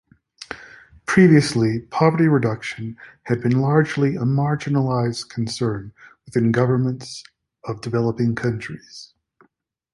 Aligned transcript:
Previously, 1.05 1.79
poverty 1.81 2.27
reduction 2.27 2.97
had 3.21 3.39
been 3.39 3.61
largely 3.61 4.15
a 4.15 4.21
marginalized 4.21 5.29
concern 5.29 5.93
within 6.25 6.51
governments 6.51 7.23
of 7.65 7.81
developing 7.81 8.33
countries. 8.33 9.13